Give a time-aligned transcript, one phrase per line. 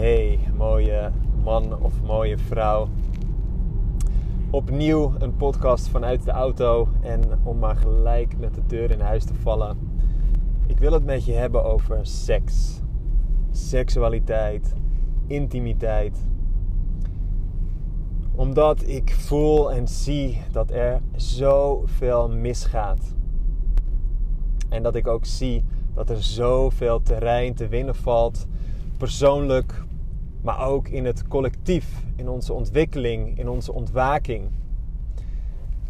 [0.00, 1.10] Hey, mooie
[1.44, 2.88] man of mooie vrouw.
[4.50, 6.88] Opnieuw een podcast vanuit de auto.
[7.00, 9.78] En om maar gelijk met de deur in huis te vallen.
[10.66, 12.80] Ik wil het met je hebben over seks.
[13.50, 14.74] Seksualiteit,
[15.26, 16.26] intimiteit.
[18.34, 23.14] Omdat ik voel en zie dat er zoveel misgaat.
[24.68, 25.64] En dat ik ook zie
[25.94, 28.46] dat er zoveel terrein te winnen valt
[29.00, 29.84] persoonlijk,
[30.42, 34.50] maar ook in het collectief, in onze ontwikkeling, in onze ontwaking.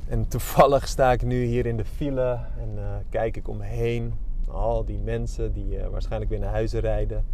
[0.09, 3.65] En toevallig sta ik nu hier in de file en uh, kijk ik om me
[3.65, 4.15] heen.
[4.49, 7.25] Al die mensen die uh, waarschijnlijk weer naar huis rijden.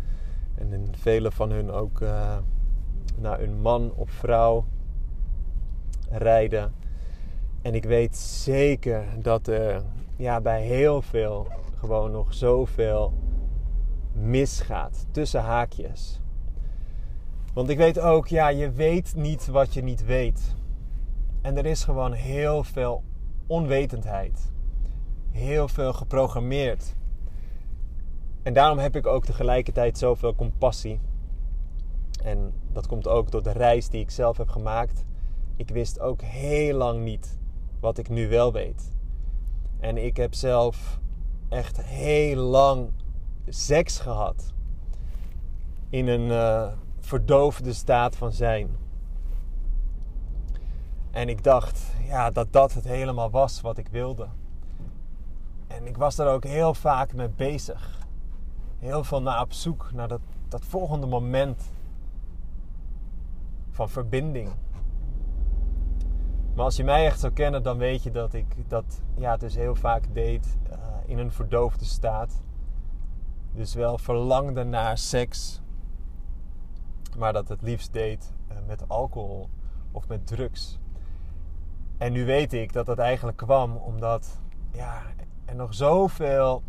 [0.55, 2.37] En vele van hun ook uh,
[3.19, 4.65] naar hun man of vrouw
[6.10, 6.73] rijden.
[7.62, 9.83] En ik weet zeker dat er
[10.16, 11.46] ja, bij heel veel
[11.79, 13.12] gewoon nog zoveel
[14.12, 15.07] misgaat.
[15.10, 16.21] Tussen haakjes.
[17.56, 20.54] Want ik weet ook, ja, je weet niet wat je niet weet.
[21.43, 23.02] En er is gewoon heel veel
[23.46, 24.52] onwetendheid.
[25.30, 26.95] Heel veel geprogrammeerd.
[28.43, 31.01] En daarom heb ik ook tegelijkertijd zoveel compassie.
[32.23, 35.04] En dat komt ook door de reis die ik zelf heb gemaakt.
[35.57, 37.38] Ik wist ook heel lang niet
[37.80, 38.93] wat ik nu wel weet.
[39.80, 41.01] En ik heb zelf
[41.49, 42.88] echt heel lang
[43.49, 44.54] seks gehad.
[45.90, 46.73] In een uh,
[47.07, 48.76] verdoofde staat van zijn.
[51.10, 54.29] En ik dacht ja, dat dat het helemaal was wat ik wilde.
[55.66, 57.99] En ik was er ook heel vaak mee bezig.
[58.79, 61.71] Heel veel naar op zoek naar dat, dat volgende moment
[63.71, 64.50] van verbinding.
[66.54, 69.54] Maar als je mij echt zou kennen, dan weet je dat ik dat ja, dus
[69.54, 72.43] heel vaak deed uh, in een verdoofde staat.
[73.53, 75.60] Dus wel verlangde naar seks,
[77.16, 79.48] maar dat het liefst deed uh, met alcohol
[79.92, 80.78] of met drugs.
[81.98, 84.41] En nu weet ik dat dat eigenlijk kwam omdat
[84.72, 85.03] ja,
[85.44, 86.62] er nog zoveel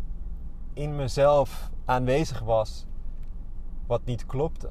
[0.72, 2.86] in mezelf aanwezig was
[3.86, 4.68] wat niet klopte.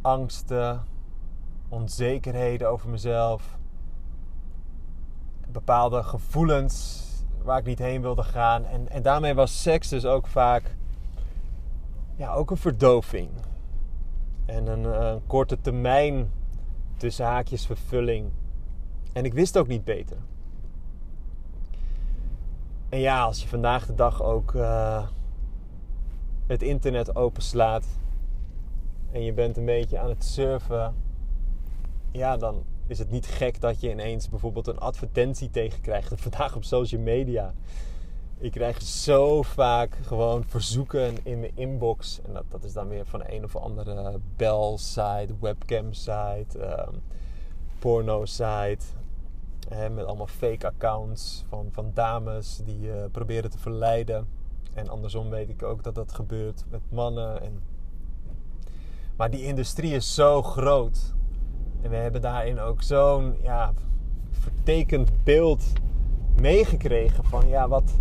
[0.00, 0.84] Angsten,
[1.68, 3.58] onzekerheden over mezelf,
[5.48, 7.04] bepaalde gevoelens
[7.42, 8.64] waar ik niet heen wilde gaan.
[8.64, 10.76] En, en daarmee was seks dus ook vaak
[12.16, 13.30] ja, ook een verdoving.
[14.50, 16.32] En een, een korte termijn
[16.96, 18.30] tussen haakjes vervulling.
[19.12, 20.16] En ik wist ook niet beter.
[22.88, 25.06] En ja, als je vandaag de dag ook uh,
[26.46, 27.86] het internet openslaat
[29.12, 30.94] en je bent een beetje aan het surfen,
[32.12, 36.20] ja, dan is het niet gek dat je ineens bijvoorbeeld een advertentie tegenkrijgt.
[36.20, 37.54] Vandaag op social media.
[38.42, 42.20] Ik krijg zo vaak gewoon verzoeken in mijn inbox.
[42.26, 47.02] En dat, dat is dan weer van een of andere bel-site, webcam-site, um,
[47.78, 48.84] porno-site.
[49.68, 54.28] met allemaal fake accounts van, van dames die proberen te verleiden.
[54.74, 57.42] En andersom weet ik ook dat dat gebeurt met mannen.
[57.42, 57.62] En...
[59.16, 61.14] Maar die industrie is zo groot.
[61.82, 63.72] En we hebben daarin ook zo'n ja,
[64.30, 65.62] vertekend beeld
[66.40, 67.92] meegekregen van ja, wat,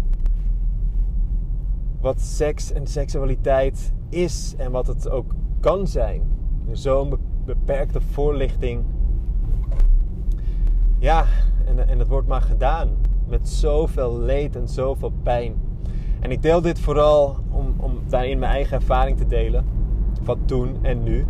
[2.02, 6.22] wat seks en seksualiteit is en wat het ook kan zijn.
[6.72, 8.84] Zo'n beperkte voorlichting.
[10.98, 11.26] Ja,
[11.66, 12.90] en, en het wordt maar gedaan
[13.28, 15.54] met zoveel leed en zoveel pijn.
[16.20, 19.66] En ik deel dit vooral om, om daarin mijn eigen ervaring te delen.
[20.24, 21.26] Van toen en nu.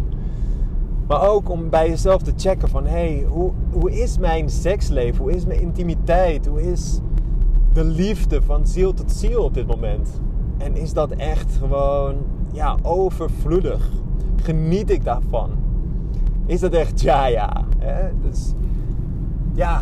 [1.07, 2.85] Maar ook om bij jezelf te checken van...
[2.85, 5.21] hey, hoe, hoe is mijn seksleven?
[5.21, 6.45] Hoe is mijn intimiteit?
[6.45, 6.99] Hoe is
[7.73, 10.21] de liefde van ziel tot ziel op dit moment?
[10.59, 12.15] En is dat echt gewoon
[12.51, 13.89] ja, overvloedig?
[14.35, 15.51] Geniet ik daarvan?
[16.45, 17.65] Is dat echt ja, ja?
[17.77, 18.09] Hè?
[18.21, 18.53] Dus
[19.53, 19.81] ja,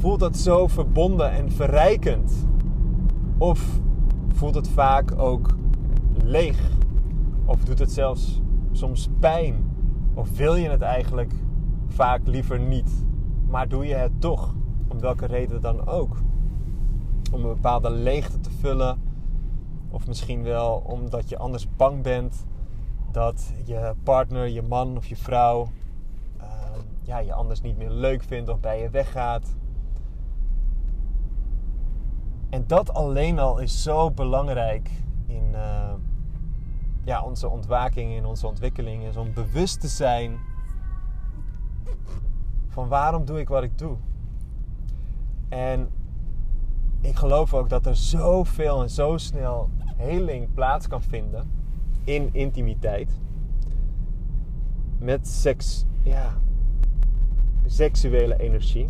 [0.00, 2.46] voelt dat zo verbonden en verrijkend?
[3.38, 3.80] Of
[4.28, 5.56] voelt het vaak ook
[6.22, 6.70] leeg?
[7.44, 8.40] Of doet het zelfs
[8.72, 9.70] soms pijn?
[10.14, 11.32] Of wil je het eigenlijk
[11.88, 13.04] vaak liever niet,
[13.48, 14.54] maar doe je het toch?
[14.88, 16.16] Om welke reden dan ook.
[17.32, 18.98] Om een bepaalde leegte te vullen.
[19.90, 22.46] Of misschien wel omdat je anders bang bent
[23.10, 25.68] dat je partner, je man of je vrouw
[26.40, 26.46] uh,
[27.02, 29.56] ja, je anders niet meer leuk vindt of bij je weggaat.
[32.50, 34.90] En dat alleen al is zo belangrijk
[35.26, 35.92] in, uh,
[37.04, 40.38] ja, onze ontwaking, in onze ontwikkeling is om bewust te zijn
[42.68, 43.96] van waarom doe ik wat ik doe.
[45.48, 45.90] En
[47.00, 51.50] ik geloof ook dat er zoveel en zo snel heling plaats kan vinden
[52.04, 53.10] in intimiteit.
[54.98, 56.32] met seks, ja,
[57.66, 58.88] seksuele energie.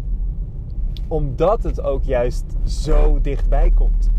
[1.09, 4.11] Omdat het ook juist zo dichtbij komt.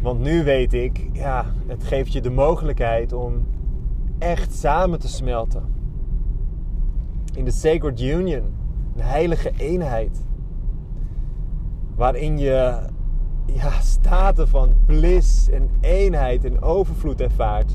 [0.00, 3.46] Want nu weet ik, ja, het geeft je de mogelijkheid om
[4.18, 5.62] echt samen te smelten.
[7.34, 8.42] In de Sacred Union,
[8.96, 10.24] een heilige eenheid.
[11.94, 12.78] Waarin je
[13.54, 17.72] ja, staten van bliss en eenheid en overvloed ervaart.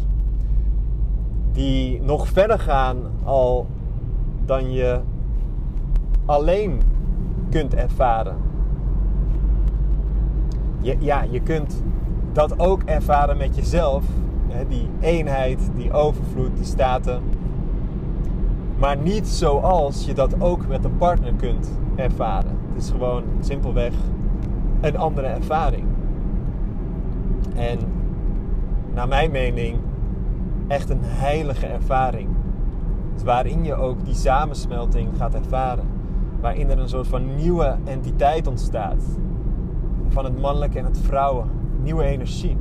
[1.51, 3.67] Die nog verder gaan al
[4.45, 4.99] dan je
[6.25, 6.81] alleen
[7.49, 8.35] kunt ervaren.
[10.81, 11.83] Je, ja, je kunt
[12.31, 14.03] dat ook ervaren met jezelf.
[14.47, 17.21] Hè, die eenheid, die overvloed, die staten.
[18.77, 22.57] Maar niet zoals je dat ook met een partner kunt ervaren.
[22.73, 23.93] Het is gewoon simpelweg
[24.83, 25.83] een andere ervaring.
[27.55, 27.79] En
[28.93, 29.77] naar mijn mening
[30.67, 32.29] echt een heilige ervaring.
[33.23, 35.85] waarin je ook die samensmelting gaat ervaren.
[36.41, 39.03] Waarin er een soort van nieuwe entiteit ontstaat.
[40.07, 41.47] Van het mannelijke en het vrouwen.
[41.81, 42.57] Nieuwe energie.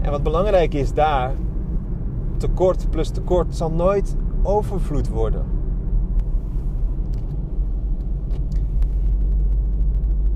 [0.00, 1.32] En wat belangrijk is daar,
[2.36, 5.57] tekort plus tekort zal nooit overvloed worden.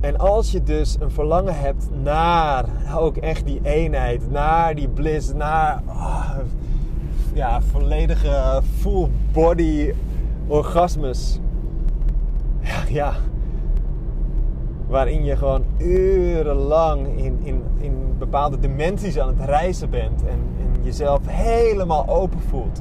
[0.03, 2.65] En als je dus een verlangen hebt naar
[2.97, 6.31] ook echt die eenheid, naar die bliss, naar oh,
[7.35, 9.93] ja, volledige full body
[10.47, 11.39] orgasmes.
[12.61, 13.13] Ja, ja,
[14.87, 20.83] waarin je gewoon urenlang in, in, in bepaalde dimensies aan het reizen bent en, en
[20.83, 22.81] jezelf helemaal open voelt.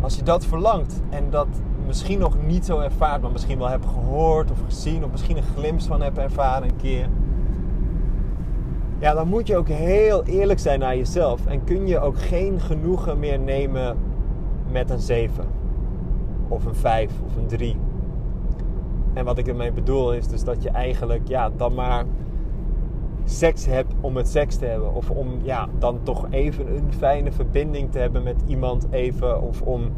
[0.00, 1.48] Als je dat verlangt en dat
[1.90, 5.42] misschien nog niet zo ervaart, maar misschien wel hebt gehoord of gezien, of misschien een
[5.56, 7.08] glimp van hebt ervaren een keer.
[8.98, 11.46] Ja, dan moet je ook heel eerlijk zijn naar jezelf.
[11.46, 13.96] En kun je ook geen genoegen meer nemen
[14.70, 15.44] met een 7.
[16.48, 17.76] Of een 5 of een 3.
[19.12, 22.04] En wat ik ermee bedoel is dus dat je eigenlijk ja, dan maar
[23.24, 24.94] seks hebt om het seks te hebben.
[24.94, 29.42] Of om ja, dan toch even een fijne verbinding te hebben met iemand even.
[29.42, 29.90] Of om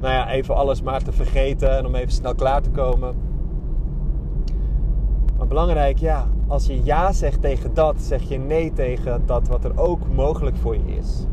[0.00, 3.14] nou ja, even alles maar te vergeten en om even snel klaar te komen.
[5.38, 9.64] Maar belangrijk, ja, als je ja zegt tegen dat, zeg je nee tegen dat wat
[9.64, 11.26] er ook mogelijk voor je is.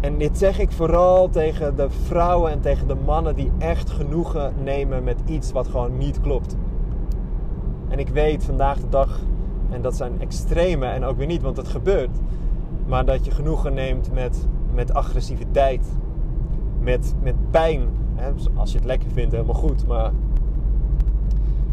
[0.00, 4.52] En dit zeg ik vooral tegen de vrouwen en tegen de mannen die echt genoegen
[4.62, 6.56] nemen met iets wat gewoon niet klopt.
[7.88, 9.20] En ik weet vandaag de dag,
[9.70, 12.18] en dat zijn extreme en ook weer niet, want het gebeurt,
[12.86, 15.86] maar dat je genoegen neemt met, met agressiviteit,
[16.80, 17.82] met, met pijn.
[18.14, 18.30] Hè?
[18.54, 20.12] Als je het lekker vindt, helemaal goed, maar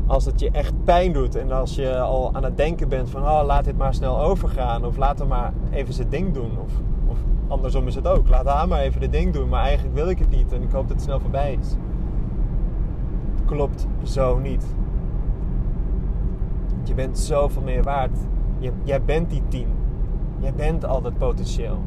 [0.07, 3.21] als het je echt pijn doet en als je al aan het denken bent van
[3.21, 6.71] oh, laat dit maar snel overgaan of laat hem maar even zijn ding doen of
[7.47, 8.29] andersom is het ook.
[8.29, 10.71] Laat haar maar even de ding doen, maar eigenlijk wil ik het niet en ik
[10.71, 11.69] hoop dat het snel voorbij is.
[13.35, 14.65] Het klopt zo niet.
[16.83, 18.17] Je bent zoveel meer waard.
[18.57, 19.67] Je, jij bent die tien.
[20.39, 21.79] Jij bent al dat potentieel.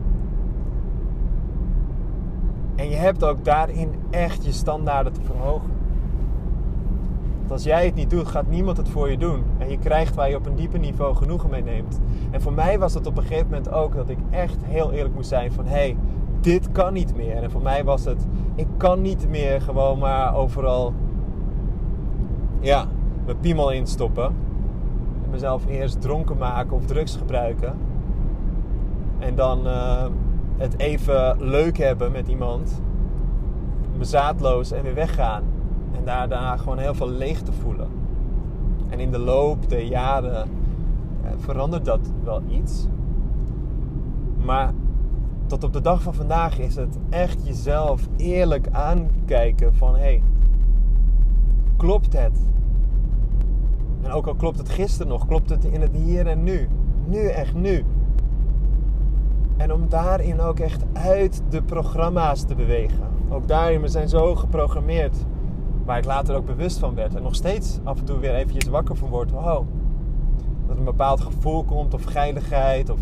[2.79, 5.71] En je hebt ook daarin echt je standaarden te verhogen.
[7.39, 9.45] Want als jij het niet doet, gaat niemand het voor je doen.
[9.59, 12.01] En je krijgt waar je op een dieper niveau genoegen mee neemt.
[12.31, 15.15] En voor mij was het op een gegeven moment ook dat ik echt heel eerlijk
[15.15, 15.65] moest zijn van...
[15.67, 15.97] hé, hey,
[16.41, 17.43] dit kan niet meer.
[17.43, 20.93] En voor mij was het, ik kan niet meer gewoon maar overal...
[22.61, 22.87] Ja,
[23.25, 24.25] mijn piemel instoppen.
[25.25, 27.75] En mezelf eerst dronken maken of drugs gebruiken.
[29.19, 30.05] En dan uh,
[30.59, 32.83] het even leuk hebben met iemand.
[33.99, 35.43] Bezaadloos en weer weggaan.
[35.93, 37.89] En daarna gewoon heel veel leegte voelen.
[38.89, 40.49] En in de loop der jaren
[41.23, 42.87] eh, verandert dat wel iets.
[44.45, 44.73] Maar
[45.47, 50.23] tot op de dag van vandaag is het echt jezelf eerlijk aankijken van hé, hey,
[51.77, 52.39] klopt het?
[54.03, 56.69] En ook al klopt het gisteren nog, klopt het in het hier en nu?
[57.07, 57.85] Nu, echt nu.
[59.59, 63.09] En om daarin ook echt uit de programma's te bewegen.
[63.29, 65.17] Ook daarin, we zijn zo geprogrammeerd
[65.89, 67.15] Waar ik later ook bewust van werd.
[67.15, 69.31] En nog steeds af en toe weer eventjes wakker van word.
[69.31, 69.67] Wow.
[70.67, 72.91] Dat een bepaald gevoel komt of geiligheid.
[72.91, 72.99] Of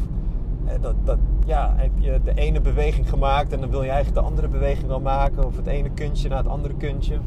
[0.67, 4.21] eh, dat, dat, ja, heb je de ene beweging gemaakt en dan wil je eigenlijk
[4.21, 5.45] de andere beweging al maken.
[5.45, 7.19] Of het ene kuntje naar het andere kuntje.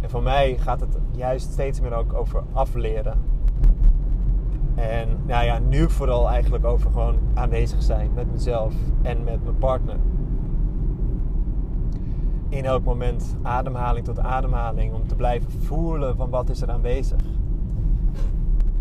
[0.00, 3.18] En voor mij gaat het juist steeds meer ook over afleren.
[4.78, 9.58] En nou ja, nu vooral eigenlijk over gewoon aanwezig zijn met mezelf en met mijn
[9.58, 9.96] partner
[12.48, 17.20] in elk moment ademhaling tot ademhaling om te blijven voelen van wat is er aanwezig.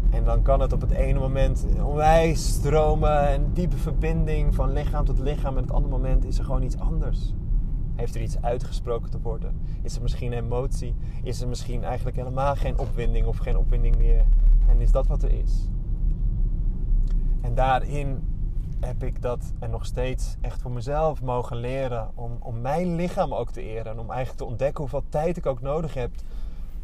[0.09, 5.05] En dan kan het op het ene moment onwijs stromen en diepe verbinding van lichaam
[5.05, 5.57] tot lichaam.
[5.57, 7.33] En het andere moment is er gewoon iets anders.
[7.95, 9.61] Heeft er iets uitgesproken te worden?
[9.81, 10.95] Is er misschien emotie?
[11.23, 14.25] Is er misschien eigenlijk helemaal geen opwinding of geen opwinding meer?
[14.67, 15.69] En is dat wat er is?
[17.41, 18.35] En daarin
[18.79, 22.11] heb ik dat en nog steeds echt voor mezelf mogen leren.
[22.15, 23.91] Om, om mijn lichaam ook te eren.
[23.91, 26.11] En om eigenlijk te ontdekken hoeveel tijd ik ook nodig heb,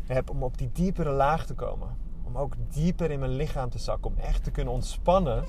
[0.05, 1.87] heb om op die diepere laag te komen.
[2.23, 4.11] Om ook dieper in mijn lichaam te zakken.
[4.11, 5.43] Om echt te kunnen ontspannen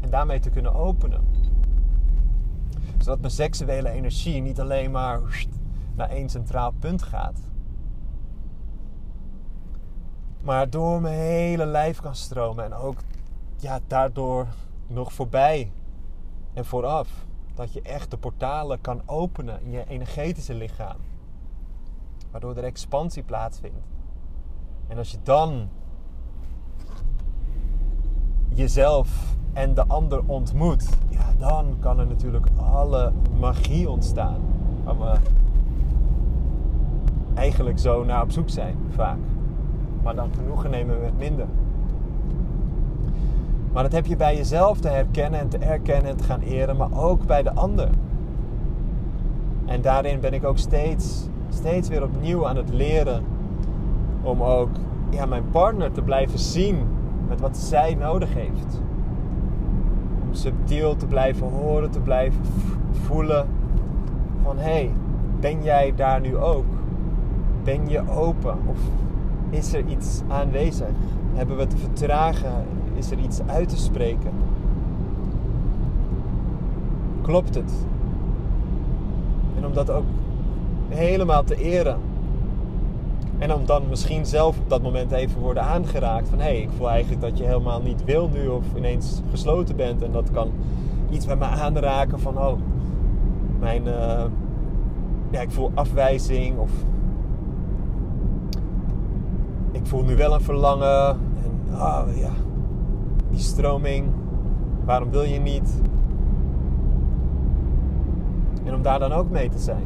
[0.00, 1.24] en daarmee te kunnen openen.
[2.98, 5.20] Zodat mijn seksuele energie niet alleen maar
[5.94, 7.40] naar één centraal punt gaat.
[10.42, 12.64] Maar door mijn hele lijf kan stromen.
[12.64, 12.98] En ook
[13.62, 14.46] ja, daardoor
[14.86, 15.72] nog voorbij
[16.52, 17.26] en vooraf.
[17.54, 20.96] Dat je echt de portalen kan openen in je energetische lichaam.
[22.30, 23.86] Waardoor er expansie plaatsvindt.
[24.88, 25.68] En als je dan
[28.48, 34.40] jezelf en de ander ontmoet, ja, dan kan er natuurlijk alle magie ontstaan.
[34.84, 35.18] Waar we
[37.34, 39.18] eigenlijk zo naar op zoek zijn, vaak.
[40.02, 41.46] Maar dan genoegen nemen met minder.
[43.72, 46.76] Maar dat heb je bij jezelf te herkennen en te erkennen en te gaan eren,
[46.76, 47.88] maar ook bij de ander.
[49.66, 53.24] En daarin ben ik ook steeds, steeds weer opnieuw aan het leren
[54.22, 54.70] om ook
[55.10, 56.78] ja, mijn partner te blijven zien
[57.28, 58.80] met wat zij nodig heeft.
[60.22, 62.40] Om subtiel te blijven horen, te blijven
[62.90, 63.46] voelen
[64.42, 64.90] van hé, hey,
[65.40, 66.66] ben jij daar nu ook?
[67.64, 68.78] Ben je open of
[69.50, 70.88] is er iets aanwezig?
[71.34, 72.66] Hebben we te vertragen?
[72.94, 74.30] Is er iets uit te spreken?
[77.22, 77.72] Klopt het?
[79.56, 80.04] En om dat ook
[80.88, 81.98] helemaal te eren.
[83.38, 86.70] En om dan misschien zelf op dat moment even worden aangeraakt van hé, hey, ik
[86.76, 90.02] voel eigenlijk dat je helemaal niet wil nu of ineens gesloten bent.
[90.02, 90.50] En dat kan
[91.10, 92.58] iets bij me aanraken van oh,
[93.58, 94.24] mijn, uh,
[95.30, 96.70] ja, ik voel afwijzing of
[99.72, 101.08] ik voel nu wel een verlangen.
[101.44, 102.30] En oh ja,
[103.30, 104.06] die stroming,
[104.84, 105.80] waarom wil je niet?
[108.64, 109.84] En om daar dan ook mee te zijn.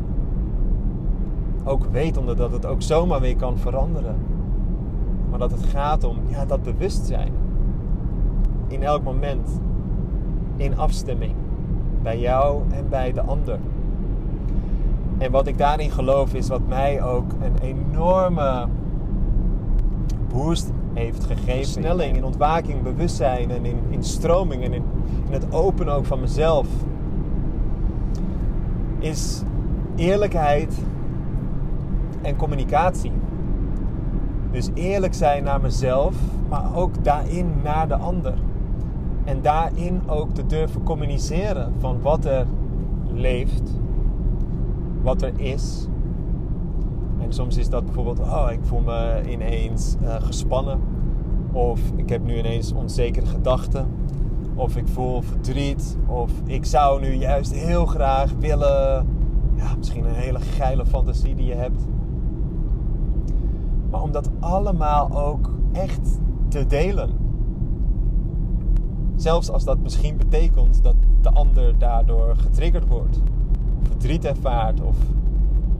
[1.65, 4.17] Ook wetende dat het ook zomaar weer kan veranderen.
[5.31, 7.33] Maar dat het gaat om ja, dat bewustzijn.
[8.69, 9.61] In elk moment.
[10.57, 11.35] In afstemming.
[12.03, 13.59] Bij jou en bij de ander.
[15.19, 18.67] En wat ik daarin geloof is wat mij ook een enorme
[20.37, 21.73] boost heeft gegeven.
[21.73, 24.83] Versnelling in ontwaking, bewustzijn en in, in stroming en in,
[25.27, 26.67] in het openen ook van mezelf.
[28.99, 29.43] Is
[29.95, 30.79] eerlijkheid
[32.23, 33.13] en communicatie.
[34.51, 36.15] Dus eerlijk zijn naar mezelf,
[36.49, 38.35] maar ook daarin naar de ander.
[39.25, 42.47] En daarin ook te durven communiceren van wat er
[43.13, 43.73] leeft,
[45.03, 45.89] wat er is
[47.27, 50.81] en soms is dat bijvoorbeeld, oh, ik voel me ineens uh, gespannen.
[51.53, 53.87] Of ik heb nu ineens onzekere gedachten.
[54.55, 55.97] Of ik voel verdriet.
[56.07, 59.07] Of ik zou nu juist heel graag willen.
[59.55, 61.87] Ja, misschien een hele geile fantasie die je hebt.
[63.91, 66.19] Maar om dat allemaal ook echt
[66.49, 67.11] te delen.
[69.17, 73.21] Zelfs als dat misschien betekent dat de ander daardoor getriggerd wordt.
[73.83, 74.97] Verdriet ervaart of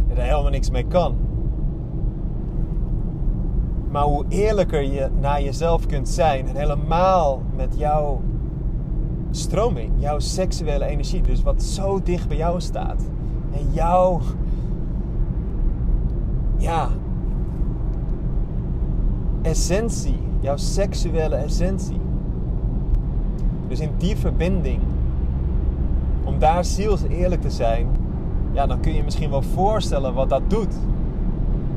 [0.09, 1.17] er helemaal niks mee kan.
[3.97, 8.21] Maar hoe eerlijker je naar jezelf kunt zijn en helemaal met jouw
[9.31, 13.03] stroming, jouw seksuele energie, dus wat zo dicht bij jou staat.
[13.53, 14.21] En jouw,
[16.57, 16.89] ja,
[19.43, 22.01] essentie, jouw seksuele essentie.
[23.69, 24.81] Dus in die verbinding,
[26.25, 27.89] om daar ziels eerlijk te zijn,
[28.53, 30.75] ja, dan kun je je misschien wel voorstellen wat dat doet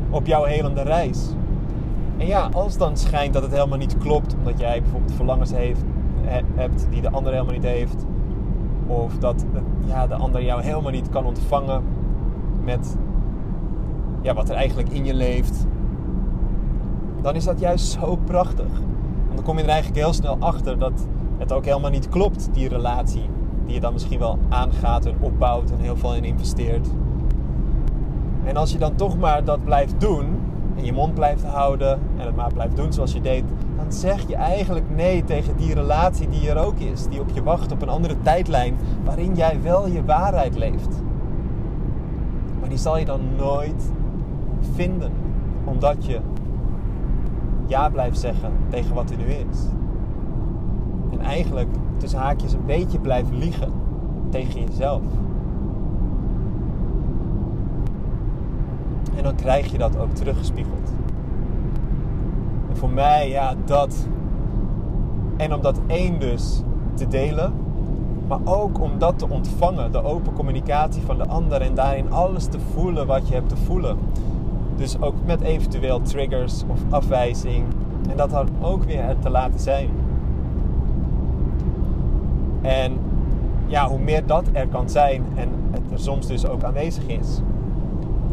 [0.09, 1.37] op jouw helende reis.
[2.19, 5.83] En ja, als dan schijnt dat het helemaal niet klopt, omdat jij bijvoorbeeld verlangens heeft,
[6.55, 8.05] hebt die de ander helemaal niet heeft,
[8.87, 9.45] of dat
[9.85, 11.83] ja, de ander jou helemaal niet kan ontvangen
[12.63, 12.97] met
[14.21, 15.67] ja, wat er eigenlijk in je leeft,
[17.21, 18.71] dan is dat juist zo prachtig.
[19.25, 21.07] Want dan kom je er eigenlijk heel snel achter dat
[21.37, 23.29] het ook helemaal niet klopt, die relatie
[23.65, 26.87] die je dan misschien wel aangaat en opbouwt en heel veel in investeert.
[28.43, 30.25] En als je dan toch maar dat blijft doen,
[30.79, 33.43] en je mond blijft houden en het maar blijft doen zoals je deed,
[33.77, 37.43] dan zeg je eigenlijk nee tegen die relatie die er ook is, die op je
[37.43, 41.01] wacht op een andere tijdlijn waarin jij wel je waarheid leeft.
[42.59, 43.91] Maar die zal je dan nooit
[44.73, 45.11] vinden,
[45.63, 46.19] omdat je
[47.67, 49.57] ja blijft zeggen tegen wat er nu is.
[51.21, 53.71] eigenlijk tussen haakjes een beetje blijft liegen
[54.29, 55.01] tegen jezelf.
[59.19, 60.93] En dan krijg je dat ook teruggespiegeld.
[62.69, 64.07] En voor mij, ja, dat.
[65.37, 66.61] En om dat één dus
[66.93, 67.53] te delen,
[68.27, 72.45] maar ook om dat te ontvangen, de open communicatie van de ander en daarin alles
[72.45, 73.97] te voelen wat je hebt te voelen.
[74.75, 77.65] Dus ook met eventueel triggers of afwijzing.
[78.09, 79.89] En dat dan ook weer er te laten zijn.
[82.61, 82.97] En
[83.67, 87.41] ja, hoe meer dat er kan zijn en het er soms dus ook aanwezig is,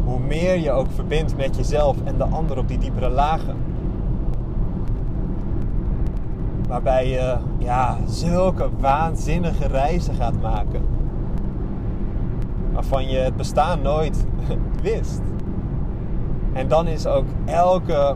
[0.07, 3.55] hoe meer je ook verbindt met jezelf en de ander op die diepere lagen.
[6.67, 10.81] Waarbij je ja, zulke waanzinnige reizen gaat maken.
[12.73, 14.25] Waarvan je het bestaan nooit
[14.81, 15.21] wist.
[16.53, 18.15] En dan is ook elke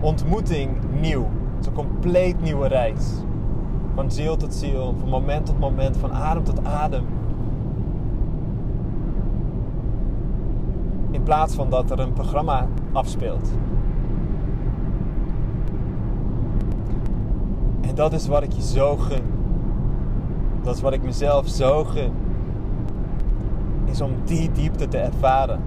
[0.00, 1.22] ontmoeting nieuw.
[1.22, 3.04] Het is een compleet nieuwe reis.
[3.94, 7.04] Van ziel tot ziel, van moment tot moment, van adem tot adem.
[11.24, 13.50] Plaats van dat er een programma afspeelt.
[17.80, 19.22] En dat is wat ik je zo gun.
[20.62, 22.12] Dat is wat ik mezelf zo gun.
[23.84, 25.60] Is om die diepte te ervaren.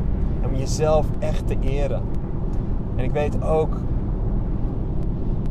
[0.46, 2.02] Om jezelf echt te eren.
[2.96, 3.78] En ik weet ook,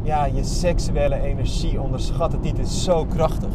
[0.02, 3.54] ja, je seksuele energie, onderschat het niet, is zo krachtig.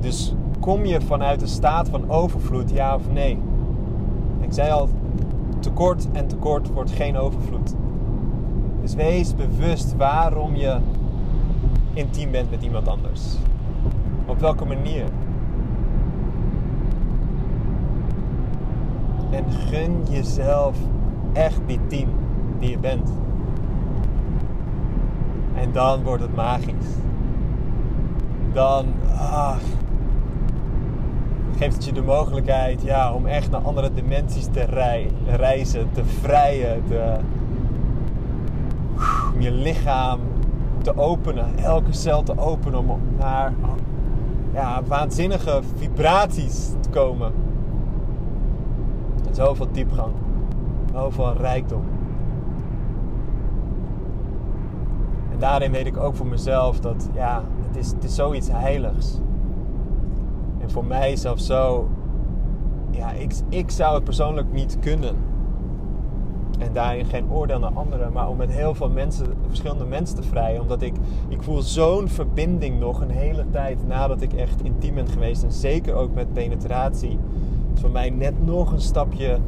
[0.00, 3.38] Dus kom je vanuit een staat van overvloed, ja of nee?
[4.40, 4.88] Ik zei al,
[5.58, 7.74] tekort en tekort wordt geen overvloed.
[8.80, 10.76] Dus wees bewust waarom je
[11.92, 13.36] intiem bent met iemand anders.
[14.26, 15.04] Op welke manier.
[19.30, 20.76] En gun jezelf
[21.32, 22.08] echt die team
[22.58, 23.12] die je bent.
[25.54, 26.96] En dan wordt het magisch.
[28.52, 28.86] Dan
[31.58, 34.64] geeft het je de mogelijkheid ja, om echt naar andere dimensies te
[35.26, 37.16] reizen, te vrijen, te,
[39.34, 40.20] om je lichaam
[40.82, 43.52] te openen, elke cel te openen om naar
[44.52, 47.32] ja, waanzinnige vibraties te komen.
[49.28, 50.12] En zoveel diepgang,
[50.92, 51.82] zoveel rijkdom.
[55.32, 59.20] En daarin weet ik ook voor mezelf dat ja, het is, het is zoiets heiligs.
[60.68, 61.88] Voor mij zelfs zo,
[62.90, 65.16] ja, ik, ik zou het persoonlijk niet kunnen
[66.58, 70.22] en daarin geen oordeel naar anderen, maar om met heel veel mensen, verschillende mensen te
[70.22, 70.60] vrijen.
[70.60, 70.94] Omdat ik,
[71.28, 75.42] ik voel zo'n verbinding nog een hele tijd nadat ik echt intiem ben geweest.
[75.42, 77.18] En zeker ook met penetratie.
[77.74, 79.38] voor mij net nog een stapje.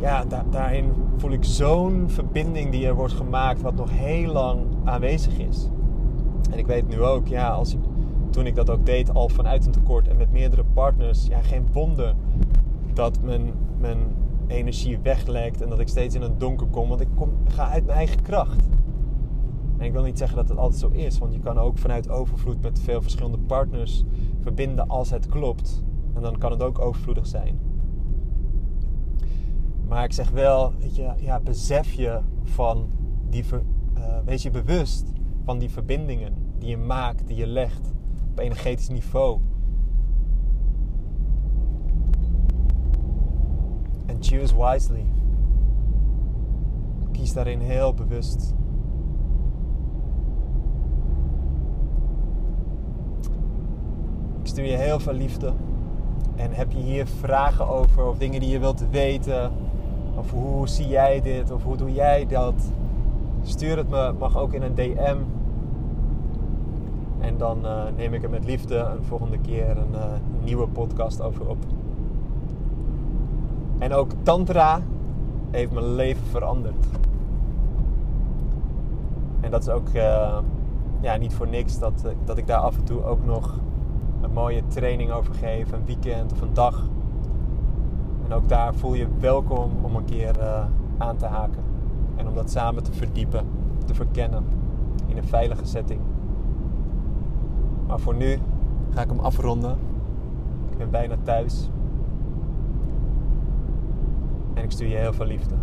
[0.00, 5.38] Ja, daarin voel ik zo'n verbinding die er wordt gemaakt, wat nog heel lang aanwezig
[5.38, 5.68] is.
[6.50, 7.76] En ik weet nu ook, ja, als
[8.36, 11.72] toen ik dat ook deed, al vanuit een tekort en met meerdere partners, ja, geen
[11.72, 12.14] wonder
[12.94, 13.98] dat mijn, mijn
[14.46, 17.84] energie weglekt en dat ik steeds in een donker kom, want ik kom, ga uit
[17.84, 18.68] mijn eigen kracht.
[19.78, 22.08] En ik wil niet zeggen dat het altijd zo is, want je kan ook vanuit
[22.08, 24.04] overvloed met veel verschillende partners
[24.40, 25.82] verbinden als het klopt.
[26.14, 27.58] En dan kan het ook overvloedig zijn.
[29.88, 32.88] Maar ik zeg wel, weet je, ja, besef je van
[33.28, 35.12] die, uh, wees je bewust
[35.44, 37.94] van die verbindingen die je maakt, die je legt
[38.36, 39.38] op energetisch niveau.
[44.06, 45.04] En choose wisely.
[47.12, 48.54] Kies daarin heel bewust.
[54.40, 55.52] Ik stuur je heel veel liefde.
[56.34, 59.52] En heb je hier vragen over of dingen die je wilt weten?
[60.16, 61.50] Of hoe zie jij dit?
[61.50, 62.72] Of hoe doe jij dat?
[63.42, 65.16] Stuur het me, mag ook in een DM.
[67.26, 70.04] En dan uh, neem ik er met liefde een volgende keer een uh,
[70.44, 71.56] nieuwe podcast over op.
[73.78, 74.80] En ook Tantra
[75.50, 76.86] heeft mijn leven veranderd.
[79.40, 80.38] En dat is ook uh,
[81.00, 83.60] ja, niet voor niks dat, dat ik daar af en toe ook nog
[84.20, 86.88] een mooie training over geef, een weekend of een dag.
[88.24, 90.34] En ook daar voel je welkom om een keer
[90.98, 91.62] aan te haken.
[92.16, 93.46] En om dat samen te verdiepen,
[93.84, 94.44] te verkennen
[95.06, 96.00] in een veilige setting.
[97.86, 98.38] Maar voor nu
[98.90, 99.78] ga ik hem afronden.
[100.70, 101.70] Ik ben bijna thuis.
[104.54, 105.54] En ik stuur je heel veel liefde.